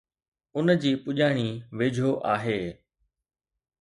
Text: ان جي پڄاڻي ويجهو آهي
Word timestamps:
ان 0.57 0.67
جي 0.83 0.91
پڄاڻي 1.03 1.47
ويجهو 1.77 2.11
آهي 2.33 2.59